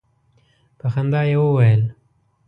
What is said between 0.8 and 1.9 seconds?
خندا یې وویل.